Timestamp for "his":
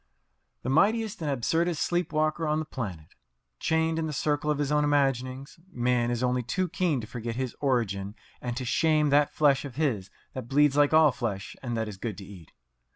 4.57-4.71, 7.35-7.55, 9.75-10.09